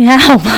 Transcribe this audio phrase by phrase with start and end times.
[0.00, 0.50] 你还好吗？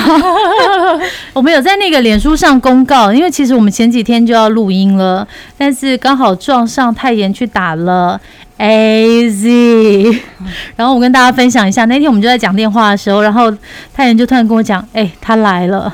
[1.35, 8.17] 我们有在那个脸书上公告，因为其实我们前几天就要录音了，但是刚好撞上泰妍去打了
[8.55, 10.21] A Z，
[10.77, 13.53] 然后我跟大家分享一下，那天我们就在讲电话的时候，然后
[13.93, 15.93] 泰妍就突然跟我讲，哎，他来了，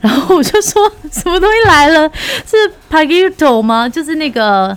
[0.00, 2.10] 然后我就说什么东西来了？
[2.46, 2.56] 是
[2.88, 3.86] p a g i t o 吗？
[3.86, 4.74] 就是那个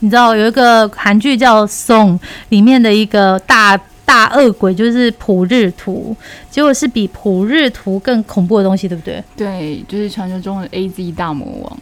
[0.00, 2.18] 你知道有一个韩剧叫《Song》
[2.50, 3.80] 里面的一个大。
[4.10, 6.16] 大恶鬼就是普日图，
[6.50, 9.22] 结果是比普日图更恐怖的东西，对不对？
[9.36, 11.78] 对，就是传说中的 A Z 大魔王。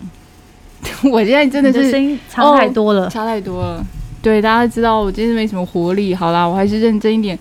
[1.11, 3.83] 我现在真的是声音差太多了，差太多了。
[4.20, 6.15] 对，大家知道我今天没什么活力。
[6.15, 7.39] 好啦，我还是认真一点。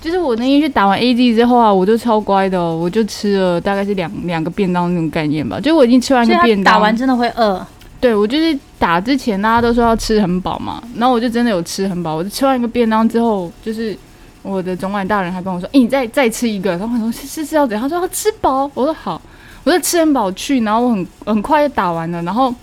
[0.00, 5.60] 就是我那天去打完 A Z 之后啊，我就超乖的，我就吃了大概是两两个便当那种概念吧。
[5.60, 7.64] 就我已经吃完一个便当，打完真的会饿。
[8.00, 12.16] 对，我就是打之前大家都说要吃很饱嘛，然后我就真的有吃很饱。
[12.16, 13.96] 我就吃完一个便当之后，就是。
[14.44, 19.20] 我的总管大人还跟我说：“哎，你再再吃一个。”然后我说：“是是要怎样？”他说：“要吃饱。”我说：“好。”
[19.64, 22.22] 我就吃很饱去，然后我很很快就打完了。
[22.22, 22.54] 然后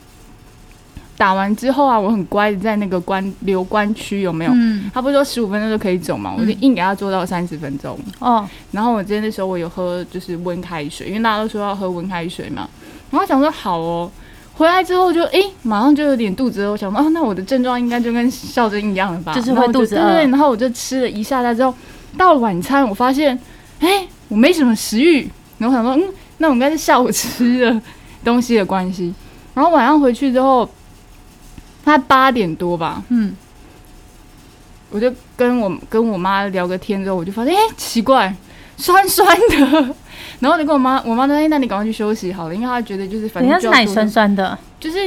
[1.18, 4.52] 打完之后啊，我很乖的在那个关留关区有没有？
[4.54, 4.92] 嗯。
[4.94, 6.36] 他不是说十五分钟就可以走嘛？
[6.38, 7.98] 我就硬给他做到三十分钟。
[8.20, 8.48] 哦。
[8.70, 12.70] 然后我今天那时候我有喝就是温开水，因为大家都说要喝温开水嘛。
[13.10, 14.12] 然后想说好哦。
[14.54, 16.72] 回来之后就哎，马上就有点肚子饿。
[16.72, 19.34] 我想说啊，那我的症状应该就跟笑珍一样了吧？
[19.34, 20.12] 就是会肚子饿。
[20.12, 21.74] 对，然后我就吃了一下来之后，
[22.18, 23.40] 到了晚餐，我发现
[23.80, 25.28] 哎，我没什么食欲。
[25.58, 27.82] 然后想说，嗯，那我应该是下午吃的
[28.24, 29.14] 东西的关系。
[29.54, 30.66] 然后晚上回去之后，
[31.84, 33.36] 大概八点多吧，嗯，
[34.90, 38.36] 我就跟我跟我妈聊个天之后，我就发现哎，奇怪，
[38.78, 39.96] 酸酸的。
[40.40, 44.98] 然后就跟我妈，我妈说：“哎，那你赶快去休息好了，因为她觉得就是反正是哪里酸酸的，就是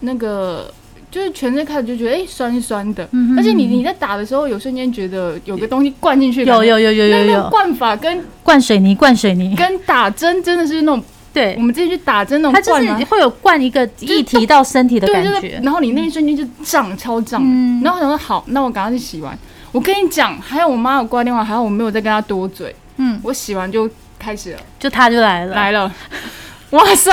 [0.00, 0.72] 那个
[1.10, 9.56] 就是全身开始就觉得哎酸酸的，而且你你在打的时候有瞬间觉得有个东西灌进去，有有有有有有灌法跟灌水泥灌水泥。
[9.56, 11.02] 跟打针真的是那种
[11.32, 17.42] 对，我们之前去打针那种，它就是会有灌一个液体到身体的感觉，然后你那一瞬间就胀超胀，
[17.82, 19.36] 然后我想说好，那我赶快去洗完。
[19.72, 23.88] 我跟你讲，还有我妈有挂电话，还有我没有再跟她多嘴，嗯，我洗完就。
[24.18, 25.92] 开始了，就他就来了，来了，
[26.70, 27.12] 哇塞，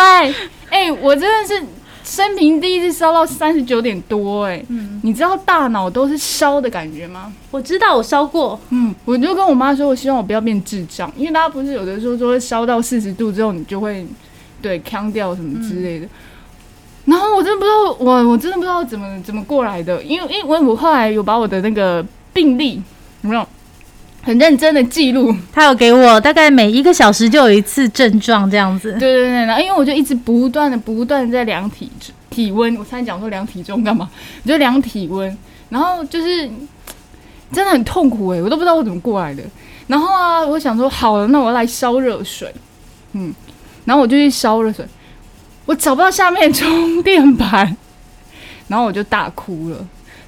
[0.69, 1.63] 哎，我真的是
[2.03, 7.31] 生平第一次烧到三十九点多，哎，嗯，你知道大脑都是烧的感觉吗？
[7.51, 14.05] 我知道，我烧过，嗯，我就跟我妈说，我希望我不要变智障，因为大家不是有的时候说会烧到四十度之后，你就会
[14.61, 16.07] 对腔掉什么之类的，
[17.05, 22.81] 然后我真的不知道，我我真的不知道怎么怎么过来的，因为因为我后来有把我的那个病历
[23.21, 23.47] 有没有？
[24.25, 28.91] 很认真的记录，他有给我大概每一个小时就有一次症状这样子。
[28.93, 31.91] 对对对，然后因为我就一直不断的不断的在量体
[32.31, 34.09] 体温，我才讲说量体重干嘛？
[34.43, 35.37] 我就量体温，
[35.69, 36.49] 然后就是
[37.51, 39.43] 真的很痛苦哎，我都不知道我怎么过来的。
[39.85, 42.51] 然后啊，我想说好了，那我来烧热水，
[43.13, 43.31] 嗯，
[43.85, 44.83] 然后我就去烧热水，
[45.67, 47.77] 我找不到下面充电板，
[48.67, 49.77] 然后我就大哭了。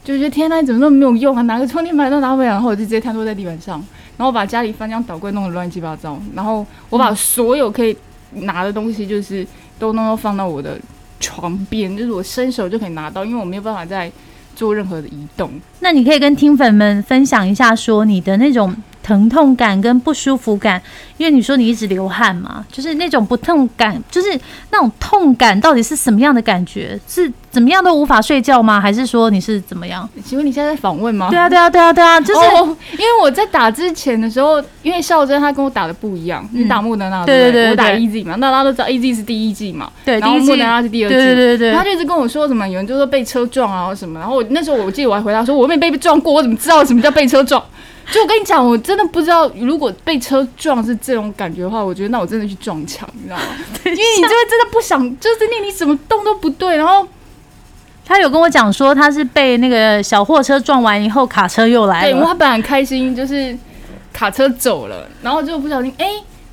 [0.07, 1.41] 就觉得天呐，怎么那么没有用啊？
[1.41, 3.83] 拿个充电板都拿不了，然后我就直接瘫坐在地板上，
[4.15, 7.93] 然后把家里翻箱倒柜弄得乱七八糟，然后我把所有可以
[8.31, 9.45] 拿的东西，就是
[9.77, 10.79] 都弄到放到我的
[11.19, 14.09] 床边，就是我伸手就可以拿到，因为我没有办法再
[14.55, 15.51] 做任何的移动。
[15.81, 18.73] 那你可以跟听粉们分享一下，说你的那种。
[19.07, 20.81] 疼痛感跟不舒服感，
[21.15, 24.37] 因为你说你一直流汗嘛，就是那种不痛感，就是
[24.69, 26.99] 那种痛感到底是什么样的感觉？
[27.07, 28.81] 是怎么样都无法睡觉吗？
[28.81, 30.07] 还是说你是怎么样？
[30.25, 31.29] 请问你现在在访问吗？
[31.29, 32.45] 对啊，对啊，对啊，对啊， 就是
[32.97, 47.63] 因为我在打之前的时候，因为孝真他跟我打的不一样，你打莫德纳对对对，我打 E Z 嘛，那大家都知道 E Z 是第一季嘛，对，然后莫德纳是第二季，对对对，他就一直跟我说什么，有人就说被车撞啊什么，然后我那时候我记得我还回答说，我没被撞过，我怎么知道什么叫被车撞？
[48.11, 53.43] 就我跟你讲，我真的不知道，如果被车撞是这种感觉的话，我觉得那我真的去撞墙，你知道吗？
[53.85, 56.77] 因为你就会真的不想，就是那你怎么动都不对。
[56.77, 57.05] 然后
[58.05, 62.11] 他有跟我讲说，他是被那个小货车撞完以后，卡车又来了。
[62.13, 63.55] 对，他本来很开心，就是
[64.13, 66.05] 卡车走了，然后就不小心，哎，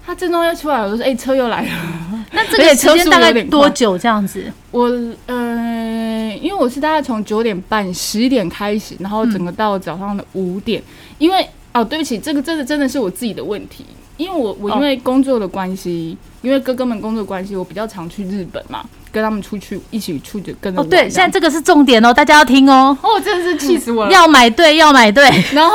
[0.05, 1.69] 他正中要出来，我就说，哎，车又来了。
[2.33, 4.45] 那这个时间大概多久这样子？
[4.73, 4.91] 我
[5.27, 10.83] 呃，因为我是大概从九点半、十点开始，然后整个到早上的五点。
[11.19, 13.85] 因为哦，对不起，这个真的真的是我自己的问题。
[14.17, 18.85] 因为我我因为工作的关系，因为哥哥们工作关系，我比较常去日本嘛。
[19.11, 24.11] 跟他们出去一起出去跟着哦，对，现在这个是重点哦，大家要听哦，哦，真的是气死我了。
[24.11, 25.23] 要买对，要买对。
[25.55, 25.73] 然后，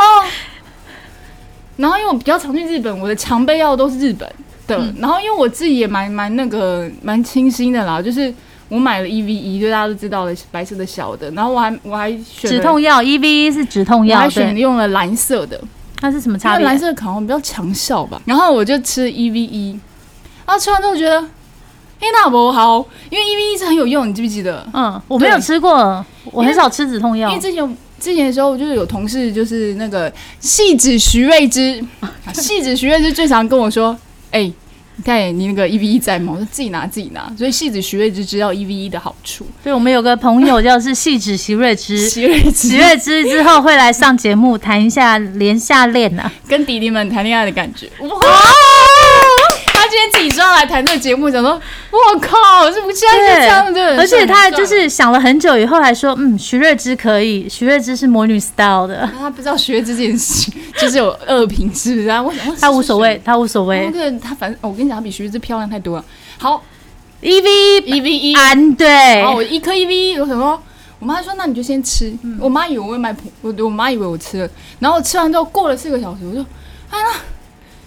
[1.78, 4.30] 然后因为我比较常去日本，我的常备药都是日本
[4.68, 4.78] 的。
[4.78, 8.34] 嗯然后因为我自己也蛮蛮那个蛮清新的啦，就是
[8.70, 11.30] 我买了 E V 一，就大家都知道的白色的小的。
[11.32, 15.60] 然后我还我还选止痛药，E V E 是止痛药，我还选，用了蓝色的，
[16.00, 16.66] 它是什么因差别？
[16.66, 18.22] 蓝色的好像比较强效吧。
[18.26, 19.72] 然后我就吃 E V 一，
[20.46, 21.22] 然后吃完之后觉得，
[22.00, 24.66] 嘿，那不好，因为 E V 一是很有用，你记不记得？
[24.74, 27.42] 嗯，我没有吃过，我很少吃止痛药因为。
[27.42, 31.84] 之前之前的时候，就是有同事就是那个戏子徐瑞之，
[32.34, 33.98] 戏子徐瑞之最常跟我说
[34.32, 34.50] ：“哎、
[35.00, 37.32] 你看你那个一 V 一在吗？”我说自己拿自己拿。
[37.38, 39.46] 所以戏子徐瑞之知道一 V 一的好处。
[39.64, 47.90] 对，我们有个朋友叫是戏子徐瑞之， 徐瑞之徐瑞之之后会来上节目谈一下连下恋啊、跟弟弟们谈恋爱的感觉。
[48.00, 48.10] 哇！
[49.90, 51.60] 他今天自己说要来谈这个节目，想说
[51.90, 62.08] ：“我靠，是不现在是这样的？”而且他就是想了很久以后，还说：“嗯，徐瑞芝可以，徐瑞芝是魔女 style 的，他不知道徐瑞芝这件事就是有恶评，是不是？
[62.08, 63.20] 啊我想他无所谓，。
[63.26, 63.90] 他无所那谓。
[63.90, 66.06] 个他反正我跟你讲，他比徐瑞芝漂亮太多了。
[66.38, 66.64] 好
[67.22, 70.62] E V，E V 一安对然后我一颗 EV，我想说，
[71.00, 72.14] 我妈说那你就先吃。
[72.40, 76.42] 我妈以为我会买普，我我妈以为我吃了，然后我吃完之后过了四个小时，我就
[76.92, 77.00] 啊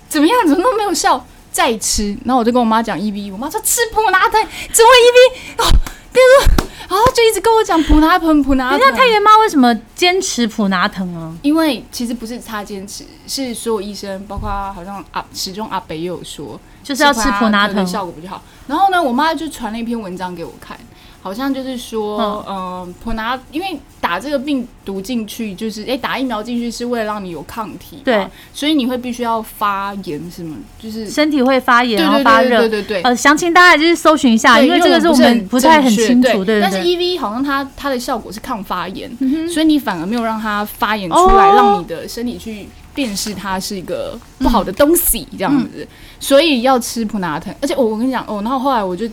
[0.09, 2.17] 怎么样，怎么都没有效，再吃。
[2.25, 4.41] 然后我就跟我妈讲 EV，我妈说吃普拿疼，
[4.73, 5.71] 怎么 EV 哦，
[6.13, 8.79] 别说，然后就一直跟我讲普拿疼，普拿疼。
[8.79, 11.33] 人家太原妈为什么坚持普拿疼啊？
[11.43, 17.87] 因为其实不是她坚持，是所有医生，包括好像阿始终阿北也有说，就是要吃普拿疼。
[17.87, 18.43] 效果比较好。
[18.67, 20.79] 然后呢，我妈就传了一篇文章给我看，
[21.23, 30.57] 好像就是说，嗯，普拿因为打这个病毒进去，就是诶打疫苗进去是为了让你有抗体，对，所以你会必须要发炎，是吗？
[30.81, 32.83] 就是身体会发炎，然后发热对对。
[32.83, 33.03] 对对。
[33.03, 36.83] 呃，详情大家就是搜寻一下，因为这个是我们不太很清楚，对对但是。
[36.83, 45.87] E V 好像它它的效果是抗发炎，嗯所以你反而没有让它发炎出来，哦让你的身体去辨识它是一个不好的东西，这样嗯子。
[46.19, 49.09] 所以要吃普拿疼，而且我我跟你讲哦，然后后来我就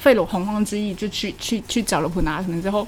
[0.00, 2.84] 费了洪荒之力，就去去去找了普拿疼之后，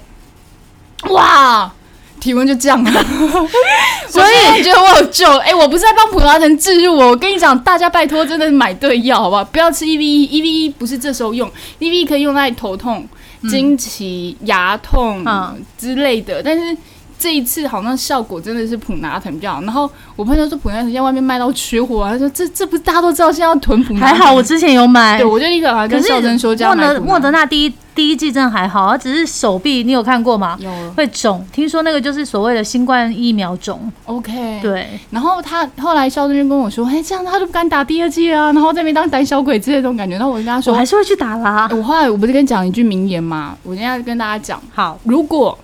[1.11, 1.71] 哇！
[2.19, 2.91] 体温就降了，
[4.07, 5.29] 所以你觉得我有救。
[5.39, 9.43] 哎、我不是在帮普拿疼治入哦，我跟你讲，大家拜托，真的是买对药好不好？
[9.43, 13.05] 不要吃 E V E，E V E 不是这时候用，E V E 可以用在头痛、
[13.49, 16.77] 经期、牙痛、嗯之类的，但是。
[17.23, 30.57] 这一次好像效果真的是普拿疼比较好，然后我朋友说普拿疼现在外面卖到缺货啊，他说这这不是大家都知道现在要囤普拿疼，还好我之前有买对，我就立刻跟孝珍说叫莫他买普拿德莫德纳第一第一季真的还好，它只是手臂，你有看过吗？
[30.59, 33.79] 有会肿，听说那个就是所谓的新冠疫苗肿。
[34.05, 40.17] OK，对，然后他后来孝珍就跟我说，哎，这样他就不敢打第二季啊，然后在那边当胆小鬼之类的这种感觉。
[40.17, 41.69] 然后我就跟他说，我还是会去打啦。
[41.71, 43.55] 我后来我不是跟你讲一句名言吗？
[43.63, 45.55] 我今天要跟大家讲，好，如果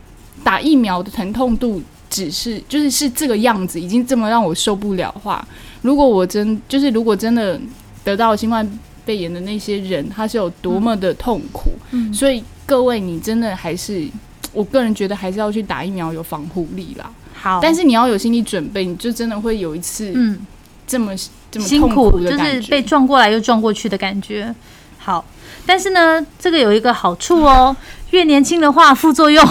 [0.44, 5.47] 打疫苗的疼痛度只是就是是这个样子，已经这么让我受不了的话，
[5.81, 7.59] 如果我真就是如果真的
[8.03, 8.68] 得到新冠
[9.06, 14.07] 肺炎的那些人，他是有多么的痛苦，嗯所以各位你真的还是。
[14.51, 17.07] 我个人觉得还是要去打疫苗，有防护力啦。
[17.35, 20.39] 好，但是你要有心理准备，你就真的会有一次嗯，
[20.88, 21.15] 这么、
[21.51, 22.35] 这么痛辛苦就。
[22.35, 24.53] 是被撞过来又撞过去的感觉。
[24.97, 25.23] 好，
[25.68, 27.78] 但是呢，这个有一个好处哦，
[28.09, 29.47] 越年轻的话，副作用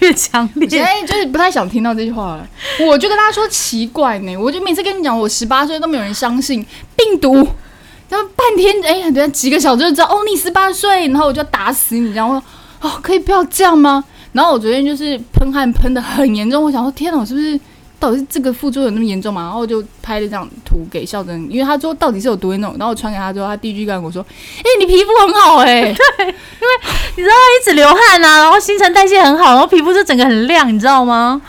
[0.00, 1.06] 越强烈现烈。
[1.06, 2.48] 在就是不太想听到这句话了，
[2.86, 6.64] 我就跟他说奇怪呢，我就每次跟你讲，我十八岁都没有人相信
[6.96, 7.34] 病毒，
[8.08, 14.04] 然后半天哎，等下几个小时就知道哦，你十八岁，然后我就要打死你，然后我说哦，可以不要这样吗？
[14.32, 17.58] 然后我昨天就是喷汗喷的很严重，我想说天哪，我是不是
[18.00, 19.42] 到底是这个副作用有那么严重吗？
[19.42, 24.24] 然后我就拍了这张图给孝真，因为他说到底是有多严重，然后我传给他之后，他第一句跟我说，
[24.58, 25.94] 哎、你皮肤很好哎、 你
[27.22, 31.40] 知道他一直流汗啊，然后新陈代谢很好，然后皮肤就整个很亮，你知道吗？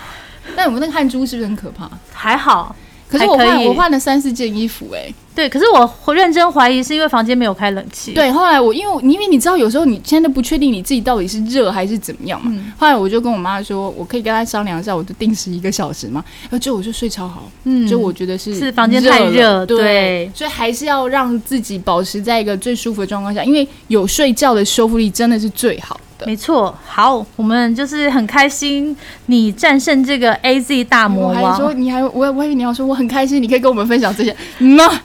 [0.53, 1.89] 但我那个汗珠是不是很可怕？
[2.13, 2.75] 还好，
[3.11, 5.49] 可是我换我换了三四件衣服哎、对。
[5.49, 5.65] 可是
[6.05, 12.49] 我认真怀疑是因为房间没有开冷气。，对，后来我因为我因为你知道，有时候你现在都不确定你自己到底是热还是怎么样嘛。
[12.55, 16.23] 嗯后来我就跟我妈说，我可以跟她商量一下，我就定时一个小时嘛。
[16.43, 26.27] 然后就我就睡超好，嗯就我觉得是是房间太热对，对所以还是要让自己保持在一个最舒服的状况下，因为有睡觉的修复力真的是最好的。
[26.27, 26.73] 没错。
[26.87, 31.73] 好，我们就是很开心你战胜这个 A Z 大魔王我还说。
[31.73, 34.35] 你还我我以为你要说我很开心，你可以跟我们分享这些。
[34.59, 35.03] 嗯啊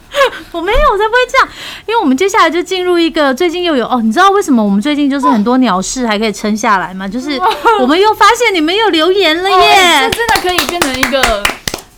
[0.52, 1.49] 我没有，我才不会这样，
[1.87, 7.06] 因为我们接下来就进入一个最近又有哦，你知道为什么我们最近就是很多鸟事还可以撑下来吗？
[7.08, 7.38] 就是
[7.80, 10.16] 我们又发现你们又留言了哦耶这！
[10.16, 11.42] 真的可以变成一个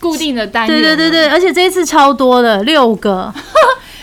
[0.00, 0.80] 固定的单元。
[0.80, 1.28] 对对对对，。
[1.28, 3.32] 而且这一次超多的，六个。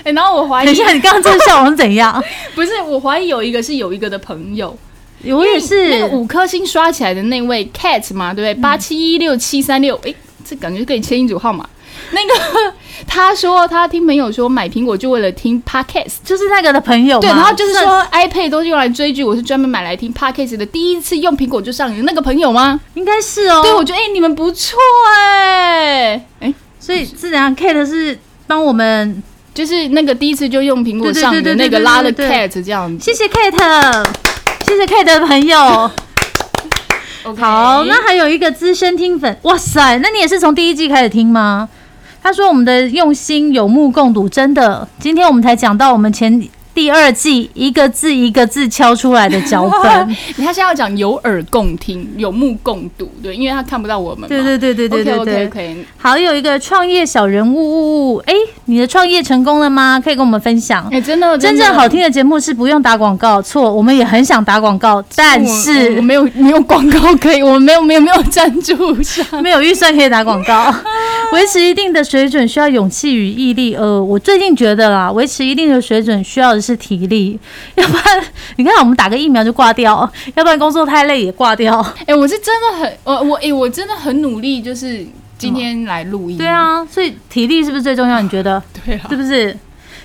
[0.03, 2.23] 哎、 然后我怀疑等一下，你刚刚这个笑容是怎样？
[2.55, 4.75] 不是，我怀疑有一个是有一个的朋友，
[5.23, 8.61] 我也是那个五颗星刷起来的那位 Cat 嘛，对不对？
[8.61, 10.13] 八七一六七三六，哎，
[10.47, 11.67] 这感觉可以签一组号码。
[12.11, 12.73] 那个
[13.07, 16.15] 他说他听朋友说买苹果就为了听 Podcast。
[16.23, 20.65] 就是那个的朋友，对，然后就是说 iPad 都是用来追剧，我是专门买来听 Podcast 的。
[20.65, 22.79] 第一次用苹果就上瘾的那个朋友吗？
[22.93, 23.61] 应该是哦。
[23.63, 24.77] 对，我觉得哎、你们不错
[25.09, 33.03] 哎、哎、所以是怎样？Kate 是帮我们，就是那个第一次就用苹果上瘾的那个拉的对对 Cat 这样子。
[33.03, 34.05] 谢谢 Kate，
[34.65, 35.91] 谢谢 Kate 的朋友。
[37.37, 41.69] 好，那还有一个资深听粉，哇塞，那你也是从第一季开始听吗？
[42.21, 46.41] 他说我们的用心有目共睹，真的，今天我们才讲到我们前
[46.75, 50.15] 第二季一个字一个字敲出来的脚本。
[50.37, 54.27] 他现在要讲有耳共听，有目共睹，对，因为他看不到我们嘛。
[54.27, 58.33] 对对对对对对 OK 对好，有一个创业小人物哎，
[58.65, 59.99] 你的创业成功了吗？
[60.03, 60.87] 可以跟我们分享。
[60.91, 69.25] 哎、真的真正好听的节目是不用打广告，错，我们也很想打广告，但我我是没有没有广告可以，我们没有没有没有赞助商。
[69.41, 70.73] 没有预算可以打广告。
[71.31, 73.75] 维持一定的水准需要勇气与毅力。
[73.75, 77.39] 呃，我最近觉得啦，维持一定的水准需要的是体力，
[77.75, 78.23] 要不然
[78.55, 81.79] 你看我们打个疫苗就挂掉，要不然工作太累也挂掉。
[82.07, 85.05] 哎、我是真的很我我哎、我真的很努力，就是
[85.37, 86.37] 今天来录音。
[86.37, 88.19] 对，啊，所以体力是不是最重要？
[88.21, 89.57] 你觉得 对啊是，不是？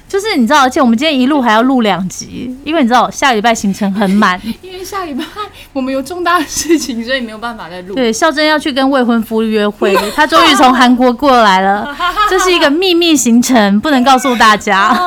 [0.09, 4.41] 就是你知道，而且我们今天一路还要录两集，因为你知道下礼拜行程很满。
[4.61, 5.25] 因为下礼拜
[5.73, 7.95] 我们有重大的事情，所以没有办法再录。
[7.95, 11.97] 对，孝珍要去跟未婚夫约会，他终于从韩国过来了，
[12.29, 15.01] 这是一个秘密行程，不能告诉大家。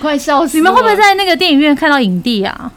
[0.00, 0.56] 啊，快笑死！
[0.56, 2.72] 你们会不会在那个电影院看到影帝啊？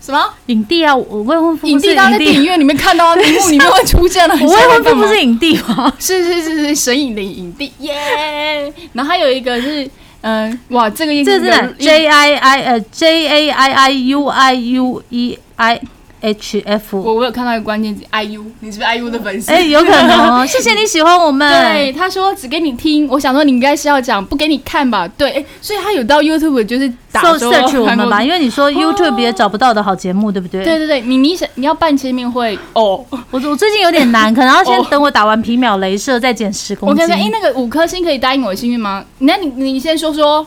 [0.00, 1.94] 什么影帝啊，我未婚夫影帝？
[1.94, 5.92] 刚刚在电影院里面看到荧幕里面会出现了，我未婚夫不是影帝 吗？
[5.98, 8.72] 是是是是神影的影帝耶。
[8.92, 9.88] 然后还有一个是，
[10.22, 15.80] 嗯、哇，这个这个是 J I I 呃 J A I I U I U E I
[16.20, 16.98] H F。
[17.00, 19.50] 我我有看到一个关键字 IU，你是不是 IU 的粉丝？
[19.52, 21.50] 哎，有可能哦， 谢谢你喜欢我们。
[21.52, 25.06] 对，他说只给你听，我想说你应该是要讲不给你看吧？
[25.08, 30.64] 对，哎所以他有到 YouTube 就是打 search 我们吧，因为你说 YouTube 也找不到的好节目，对不对？
[30.64, 37.26] 对对对，你你想你要办签名会哦，我我最近有点难，可能要先哦等我打完皮秒镭射再减十公斤我看看，。
[37.26, 39.04] 哎，那个五颗星可以答应我的幸运吗？
[39.18, 40.46] 那你你先说说，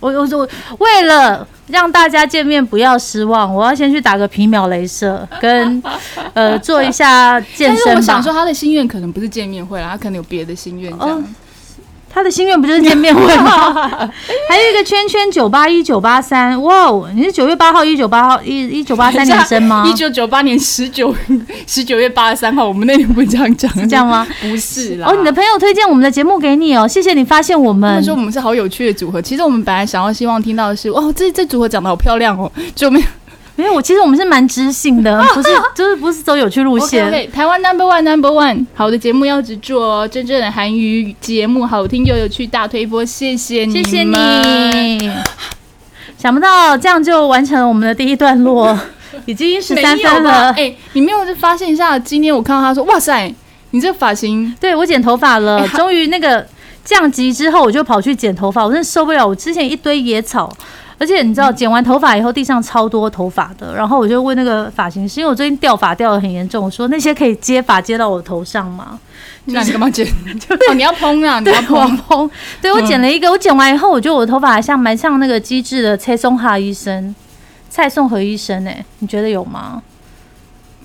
[0.00, 5.82] 我我我为了让大家见面不要失望，我要先去打个皮秒镭射，跟
[6.34, 8.00] 呃做一下健身但是我。
[8.00, 11.18] 想说他的心愿可能不是见面会啦，他可能有别的心愿这样。
[11.18, 11.24] 哦
[12.10, 13.72] 他的心愿不就是见面会吗？
[14.48, 19.86] 还有一个圈圈九八一九八三，哇哦，你是九月八号一九八号一一九八三年生吗？
[19.86, 21.14] 一九九八年十九
[21.66, 24.26] 十九月八十三号，我们那天不是这样讲，是这样吗？
[24.40, 25.08] 不是啦。
[25.08, 28.04] 哦，你的朋友推荐我们的节目给你哦，谢谢你发现我他们们。
[28.04, 33.06] 说我们是好有趣的组合，其实我们本来想要希望听到的是，哇，这这组合长得好漂亮哦，就没有
[33.58, 37.28] 没有，我其实我们是蛮知性的， 不是就是不是走有趣路线。
[37.32, 45.12] 台湾 Number One Number One，好的节目要只做哦，真正的韩语节目，好听又有趣，大推波，谢谢你谢们，谢你。
[46.16, 48.78] 想不到这样就完成了我们的第一段落，
[49.26, 50.52] 已经十三分了。
[50.52, 51.98] 哎、你没有发现一下？
[51.98, 53.34] 今天我看到他说，哇塞，
[53.72, 56.46] 你这个发型对我剪头发了，哎终于那个
[56.84, 59.26] 降级之后，我就跑去剪头发，我真的受不了。
[59.26, 60.48] 我之前一堆野草，
[60.98, 68.98] 而且你知道，剪完头发以后地上超多头发的，然后我就问那个发型师，因为我最近掉发掉的很严重，我说那些可以接发接到我头上吗？
[69.46, 70.06] 那 你干嘛剪？
[70.68, 72.18] 哦，你要蓬啊，你对要，蓬蓬。
[72.18, 77.14] 红，对我剪了一个，我剪完以后，我觉得我的头发还像蛮像那个机智的蔡松哈医生，
[77.70, 79.82] 蔡颂和医生、哎，你觉得有吗？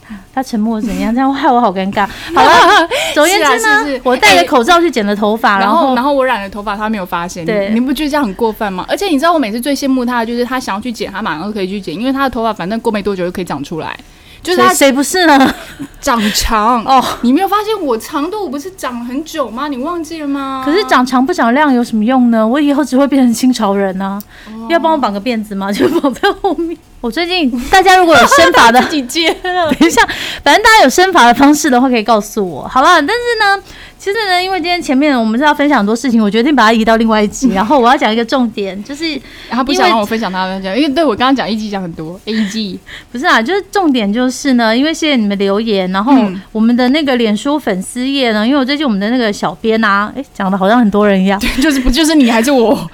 [0.05, 1.13] 他他沉默怎样？
[1.13, 2.07] 这样害我好尴尬。
[2.35, 7.45] 好了，总而言之是啊是是，我戴着口罩去剪了头发，然后，然后然后我染了头发，他没有发现。
[7.45, 8.85] 对你你不觉得这样很过分吗？
[8.87, 13.97] 而且你知道，我每次最羡慕他的就是他想要去剪，他马上就可以去剪，因为他的头发反正过没多久就可以长出来，
[14.41, 15.55] 就是他谁谁不是呢？
[16.01, 16.83] 长长。
[16.83, 19.67] 哦，你没有发现我长度不是长很久吗？
[19.69, 20.63] 你忘记了吗？
[20.65, 22.45] 可是长长不长亮有什么用呢？
[22.45, 24.21] 我以后只会变成清朝人呢、
[24.69, 25.71] 要帮我绑个辫子吗？
[25.71, 26.77] 就绑在后面。
[27.03, 29.69] 我最近大家如果有身法的， 自己接了。
[29.77, 30.01] 等一下，
[30.41, 32.93] 反正大家有身法的方式的话，可以告诉我，好吧？
[33.01, 33.61] 但是呢，
[33.99, 39.19] 其实呢，因为今天前面我们是要分享很多事情，我决定把它移到另外一集， 然后我要讲一个重点，就是
[39.49, 42.79] 他不想让我分享他的分享，因为对我刚刚讲一集讲很多 A G，
[43.11, 52.89] 不是啊，就是重点就是呢，因为谢谢你们留言，然后嗯我们的那个脸书粉丝页呢，因为我最近我们的那个小编啊，诶，讲的好像很多人一样，就是不就是你还是我？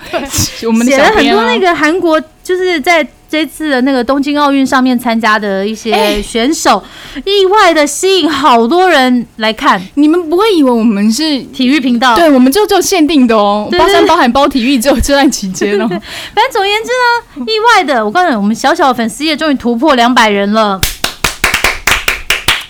[0.65, 6.83] 我们的写了很多那个韩国就是在这次的那个东京奥运上面参加的一些哎选手，
[7.23, 11.37] 意外的吸引好多人来看你们不会以为我们是？
[11.53, 12.15] 体育频道。
[12.15, 15.87] 对，我们就只有限定的哦，包山包含包体育，只有这段期间哦。
[16.33, 16.89] 反正总而言之
[17.39, 20.81] 呢，意外的，我告诉你，我们小小的粉丝页终于突破两百人了。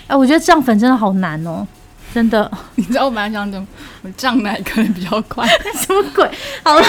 [0.08, 1.66] 哎，我觉得涨粉真的好难哦，
[2.12, 2.50] 真的。
[2.76, 3.66] 你知道我本来想讲，
[4.02, 5.46] 我胀奶可能比较快，
[5.86, 6.28] 什么鬼？
[6.62, 6.82] 好了，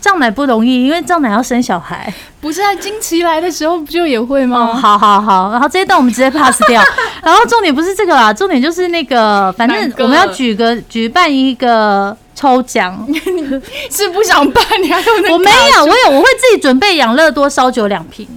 [0.00, 2.12] 胀奶不容易，因为胀奶要生小孩。
[2.40, 2.72] 不是啊？
[2.76, 4.74] 经期来的时候不就也会哦，吗？
[4.74, 6.82] 好好好，然后这一段我们直接 pass 掉。
[7.22, 13.04] 然后重点不是这个啦，重点就是那个，反正我们要举个举办一个抽奖。
[13.90, 18.28] 是不想办，你还有那我没有，我有，我会自己准备养乐多烧酒两瓶，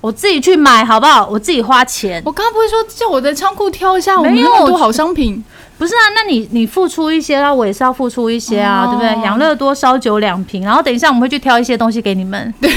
[0.00, 1.28] 我自己去买，好不好？
[1.30, 2.22] 我自己花钱。
[2.24, 5.44] 我刚刚不是说叫我在仓库挑一下，我们没有那么多好商品，
[5.76, 9.24] 不是啊，那你你付出一些那，我也是要付出一些啊，哦对不对？
[9.24, 12.54] 养乐多烧酒两瓶，然后等一下我们会去挑一些东西给你们。
[12.60, 12.70] 对，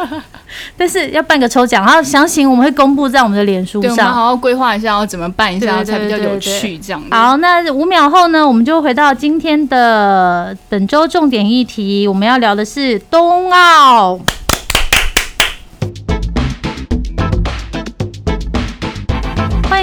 [0.76, 4.12] 但是要办个抽奖，然后详情我们会公布在我们的脸书对，我们上。
[4.12, 7.08] 好好规划一下要怎么办一下才比较有趣，这样子。
[7.10, 14.20] 好，那五秒后呢，我们就回到今天的本周重点议题，我们要聊的是冬奥。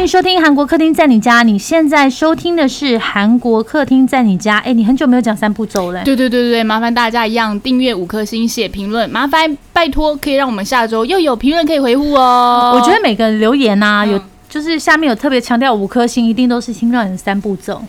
[0.07, 1.43] 迎收听韩国客厅在你家。
[1.43, 4.57] 你现在收听的是韩国客厅在你家。
[4.59, 6.01] 哎，你很久没有讲三步走了。
[6.05, 12.71] 对对对对对，麻烦大家一样订阅五颗星，写评论，麻烦拜托可以让我们下周又有评论可以回复哦。
[12.73, 17.83] 我觉得每个留言呐、嗯有就是下面有特别强调五颗星，一定都是听到你的三步走。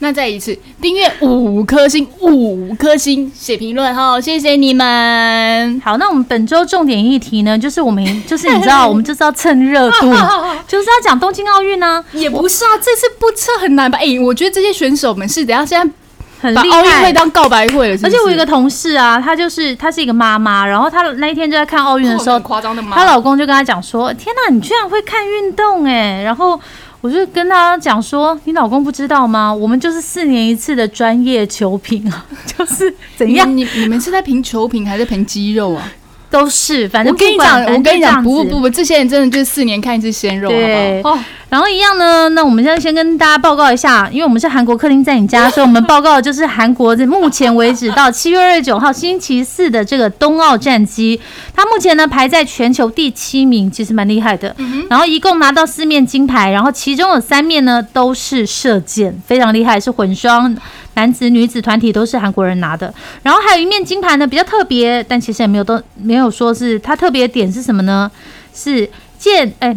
[0.00, 5.80] 那再一次订阅五颗星，五颗星写评论哈，谢谢你们。
[5.84, 10.12] 好，那我们本周重点议题呢，就是我们 就是你知道， 我们就是要蹭热度，
[10.68, 13.98] 就是要讲东京奥运呢、也不是啊，这次不测很难吧？
[14.00, 15.92] 哎、我觉得这些选手们是等下现在
[16.40, 17.12] 很厉害奥运会。
[17.12, 22.96] 当告白会了是是而且我有一个同事啊，她就是她是一个妈妈，然后她那一天就在看奥运的时候，夸张的吗？
[22.96, 26.60] 她老公就跟她讲说：“天哪，你居然会看运动哎！”然后
[27.04, 29.52] 我就跟他讲说：“你老公不知道吗？
[29.52, 32.24] 我们就是四年一次的专业球评啊，
[32.56, 35.92] 就是怎样你你你们是在评球评还是评肌肉啊？
[36.34, 41.22] 都是，反正我跟你讲，我跟你讲，不不不，这些人真的就是四年看一次鲜肉，对好不好？
[41.22, 51.20] 哦然后一样呢，那我们现在先跟大家报告一下，因为我们是韩国客厅在你家，所以我们报告的就是韩国的目前为止到 七月二十九号星期四的这个冬奥战绩，
[51.54, 54.56] 它目前呢排在全球第七名，其实蛮厉害的。
[54.90, 60.56] 然后一共拿到四面金牌，然后其中有三面呢都是射箭，非常厉害，是混双。
[60.94, 68.10] 男子、女子团体都是韩国人拿的，然后还有一面金牌呢，比较特别，但其实也没有都没有说是它特别点是什么呢？
[68.54, 69.76] 是剑，哎、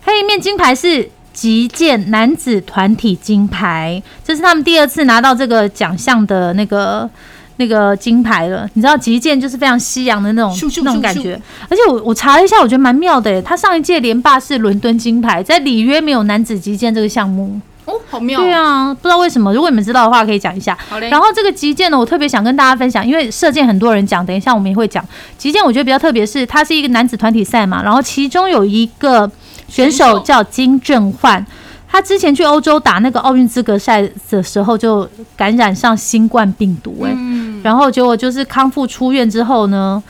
[0.00, 7.08] 还有一面金牌是击剑男子团体金牌，这是他们第二次拿到这个奖项的那个
[7.56, 8.68] 那个金牌了。
[8.74, 13.40] 你知道击剑就是非常西洋的那种那种感觉，而且我我查了一下，我觉得蛮妙的耶。
[13.40, 17.58] 他上一届连霸是伦敦金牌，在里约没有男子击剑这个项目。
[17.84, 20.76] 哦，好妙，对，啊，不知道为什么，如果你们知道的话，可以讲一下。
[20.88, 21.10] 好嘞。
[21.10, 25.04] 然后这个击剑呢，我特别想跟大家分享，因为射箭很多人讲，等一下我们也会讲。
[25.36, 29.28] 击剑我觉得比较特别是，它是一个男子团体赛嘛，然后其中有一个
[29.68, 31.44] 选选手手叫金正焕，
[31.90, 40.02] 他之前去欧洲打那个奥运资格赛的时候就感染上新冠病毒、欸，嗯，然后结果就是康复出院之后呢，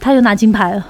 [0.00, 0.84] 他就拿金牌了。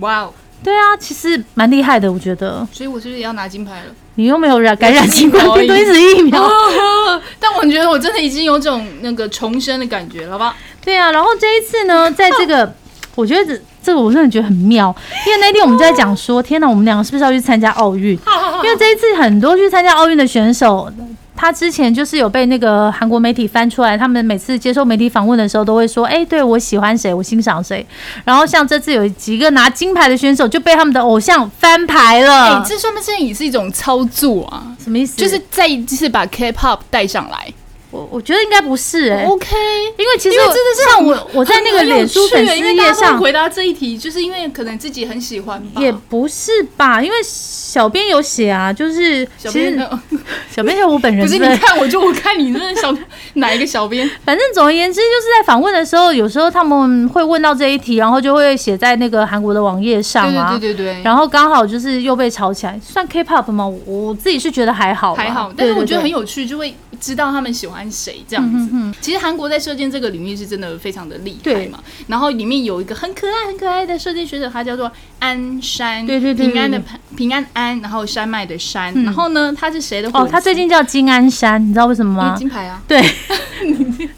[0.00, 0.32] 哇哦，
[0.66, 2.66] 对啊，其实蛮厉害的，我觉得。
[2.72, 3.94] 所以我是不是也要拿金牌了？
[4.16, 6.42] 你又没有染感染新冠病毒， 一直疫苗。
[7.38, 10.56] 但我觉得我真的已经有种那个重生的感觉了，好吧？
[10.84, 12.74] 对啊，然后这一次呢，在这个，
[13.14, 14.92] 我觉得这这个我真的觉得很妙，
[15.24, 18.18] 因为那天我们就在讲说，天哪，我们两个是不是要去参加奥运？
[18.64, 20.90] 因为这一次很多去参加奥运的选手，
[21.36, 27.84] 他之前就是有被那个韩国媒体翻出来，他们每次接受媒体访问的时候都会说，哎、对我喜欢谁，我欣赏谁。
[28.24, 34.74] 然后像这次有几个拿金牌的选手就被他们的偶像翻牌哎、了，这算不算也是一种操作啊？
[34.82, 35.16] 什么意思？
[35.16, 37.52] 就是再一次把 K-pop 带上来、
[37.96, 39.56] 我我觉得应该不是哎、o k
[39.98, 45.80] 因为其实因为真的是像我我在那个脸书趣粉丝页上回答这一题，就是因为可能自己很喜欢吧。
[45.80, 49.76] 也不是吧，因为小编有写啊，就是其实
[50.50, 52.94] 小编呃小我本人，不是你看我就我看你那小
[53.34, 54.08] 哪一个小编？
[54.24, 60.50] 反正总而言之，就是在访问的时候，有时候他们会问到这一题，然后就会写在那个韩国的网页上对啊。
[60.50, 61.02] 对对对对。
[61.02, 63.66] 然后刚好就是又被炒起来，算 K-pop 吗？
[63.66, 63.78] 我
[64.08, 66.16] 我自己是觉得还好，还好，但是我觉得很有。
[66.16, 68.68] 有趣，就会知道他们喜欢谁这样子。
[68.72, 71.78] 嗯其实韩国在射箭这个领域是真的非常的厉害嘛。
[72.08, 76.82] 然后里面有一个很可爱、很可爱的射箭学者，他叫做安山，对对对对平安的
[77.16, 78.92] 平安安，然后山脉的山。
[78.94, 80.26] 嗯然后呢，他是谁的粉丝？
[80.26, 82.34] 哦，他最近叫金安山，你知道为什么吗？
[82.36, 82.82] 金牌啊。
[82.88, 83.00] 对，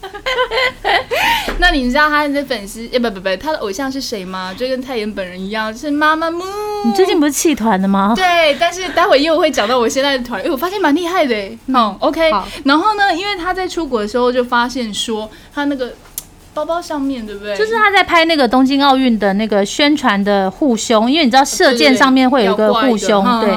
[1.59, 4.53] 那你知道他的粉丝，哎，不不不，他的偶像是谁吗？
[4.57, 6.43] 就跟泰妍本人一样，是妈妈木。
[6.85, 8.13] 你最近不是弃团的吗？
[8.15, 11.35] 对，但是待会又会讲到我现在的团，哎，我发现蛮厉害的，
[11.73, 12.31] 哦，OK。
[12.63, 15.93] 然后呢，因为他在出国的时候就发现说，他那个
[16.55, 17.57] 包包上面对不对？
[17.57, 23.51] 就是他在拍那个东京奥运的那个宣传的护胸，因为你知道射箭上面会有一个护胸，对，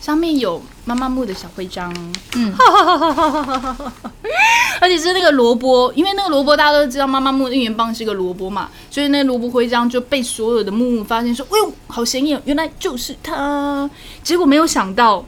[0.00, 0.62] 上面有。
[0.88, 1.94] 妈妈木的小徽章，
[2.34, 2.50] 嗯，
[4.80, 13.90] 而且是那个萝卜，因为那个萝卜大家都知道，妈妈木的应援棒是一个萝卜嘛，所以那萝卜徽章就被所有的木木发现说，哎呦，好显眼，原来就是他。
[14.22, 15.22] 结果没有想到。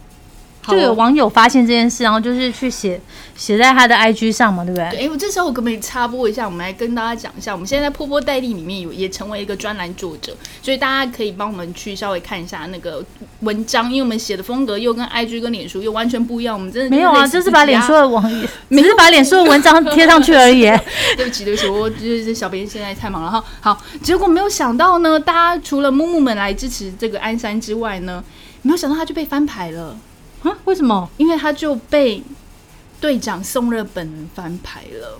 [0.68, 3.00] 就有网友发现这件事，然后就是去写
[3.34, 4.84] 写在他的 IG 上嘛，对不对？
[4.84, 6.44] 哎，我这时候我可不可以插播一下？
[6.44, 13.02] 我们来跟大家讲一下，我们现在在波波代理里面有也成为一个专栏作者，所以大家可以帮我们去稍微看一下那个
[13.40, 16.54] 文章，因为我们写的风格又跟 IG 跟脸书又完全不一样。
[16.54, 18.22] 我们真的没有啊，就是把脸书的网，
[18.70, 20.62] 只是把脸书的文章贴上去而已。
[21.16, 23.42] 对不起，对不起，我就是小编现在太忙了哈。
[23.60, 28.22] 好，结果没有想到呢，大家除了木木们来支持这个鞍山之外呢，
[28.62, 29.96] 没有想到他就被翻牌了。
[30.42, 30.56] 啊？
[30.64, 31.08] 为什么？
[31.16, 32.22] 因为他就被
[33.00, 35.18] 队长宋热本人翻牌了。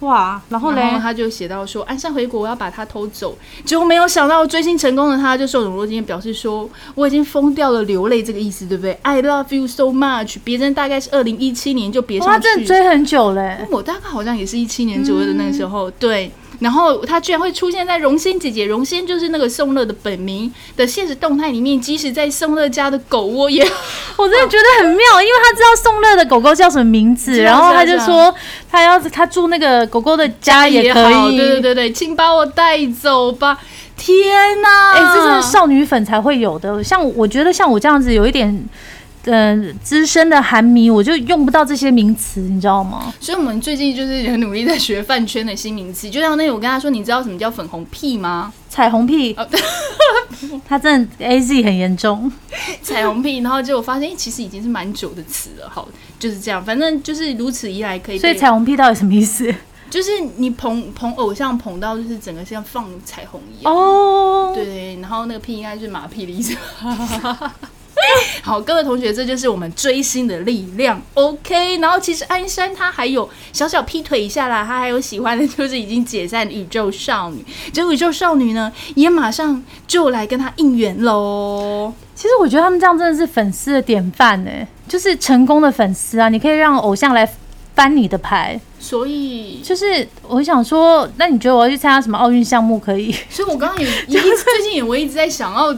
[0.00, 0.42] 哇！
[0.50, 0.98] 然后呢？
[1.00, 10.36] 他就写到说：“安山回国，我要把他偷走。”结果没有想到追星成功的他，就受宠若惊，表示说：“我已经疯掉了，流泪这个意思，对不对？”I love you so much。
[10.44, 13.66] 别人大概是二零一七年就别上去，追很久嘞。
[13.70, 16.30] 我大概好像也是一七年左右的那个时候，对。
[16.60, 21.80] 然后他居然会出现在荣仙姐姐，荣仙就是那个宋乐的本名的现实动态里面。
[21.80, 23.62] 即使在宋乐家的狗窝也，
[24.16, 28.34] 我真的觉得很妙，因为他知道宋乐的狗狗叫什么名字， 然后他就说
[28.70, 31.36] 他要他住那个狗狗的家也可以。
[31.36, 33.58] 对对对对，请把我带走吧！
[33.96, 36.82] 天哪，哎，这是少女粉才会有的。
[36.82, 38.68] 像我觉得像我这样子有一点。
[39.26, 43.12] 嗯，资深的韩迷，我就用不到这些名词，你知道吗？
[43.20, 46.08] 所以，我们最近就是很努力在学饭圈的新名词。
[46.08, 48.52] 就像那，我跟他说，你知道什么叫粉红屁吗？
[48.68, 49.36] 彩虹屁。
[50.68, 52.30] 他真的 A Z 很严重。
[52.82, 55.68] 彩虹屁，然后结果发现，其实已经是蛮久的词了。
[55.68, 56.64] 好，就是这样。
[56.64, 58.18] 反正就是如此一来，可以。
[58.18, 59.52] 所以，彩虹屁到底什么意思？
[59.88, 63.72] 就是你捧捧偶像捧到，就是整个像放彩虹一样。
[63.72, 64.52] 哦。
[64.54, 66.54] 对，然后那个屁应该是马屁的意思。
[68.42, 71.00] 好，各位同学，这就是我们追星的力量。
[71.14, 77.44] OK，然后其实安山他还有小小劈腿一下啦，他还有喜欢的就是已经解散宇宙少女。
[77.72, 81.92] 结果宇宙少女呢，也马上就来跟他应援喽。
[82.14, 84.50] 其实我觉得他们这样真的是粉丝的典范呢，
[84.88, 86.28] 就是成功的粉丝啊！
[86.28, 87.28] 你可以让偶像来
[87.74, 93.14] 翻你的牌，所以就是我想说，那你觉得我要去参加什么奥运项目可以？
[93.28, 95.76] 所以我刚刚也 一最近也我一直在想要。